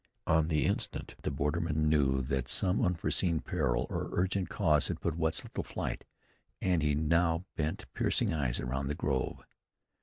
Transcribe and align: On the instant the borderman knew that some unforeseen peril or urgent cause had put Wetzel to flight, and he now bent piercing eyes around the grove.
On 0.25 0.47
the 0.47 0.65
instant 0.65 1.13
the 1.21 1.29
borderman 1.29 1.87
knew 1.87 2.23
that 2.23 2.47
some 2.47 2.83
unforeseen 2.83 3.39
peril 3.39 3.85
or 3.91 4.09
urgent 4.13 4.49
cause 4.49 4.87
had 4.87 4.99
put 4.99 5.15
Wetzel 5.15 5.49
to 5.53 5.61
flight, 5.61 6.05
and 6.59 6.81
he 6.81 6.95
now 6.95 7.45
bent 7.55 7.85
piercing 7.93 8.33
eyes 8.33 8.59
around 8.59 8.87
the 8.87 8.95
grove. 8.95 9.43